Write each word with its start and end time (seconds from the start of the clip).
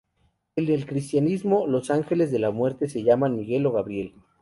En 0.55 0.67
el 0.67 0.87
cristianismo 0.87 1.67
los 1.67 1.91
ángeles 1.91 2.31
de 2.31 2.39
la 2.39 2.49
muerte 2.49 2.89
se 2.89 3.03
llaman 3.03 3.35
Miguel 3.35 3.67
o 3.67 3.71
Gabriel. 3.71 4.15